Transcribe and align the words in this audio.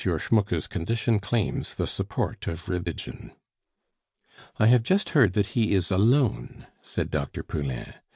Schmucke's 0.03 0.65
condition 0.65 1.19
claims 1.19 1.75
the 1.75 1.85
support 1.85 2.47
of 2.47 2.67
religion." 2.67 3.33
"I 4.57 4.65
have 4.65 4.81
just 4.81 5.09
heard 5.11 5.33
that 5.33 5.49
he 5.53 5.75
is 5.75 5.91
alone," 5.91 6.65
said 6.81 7.11
Dr. 7.11 7.43
Poulain. 7.43 7.93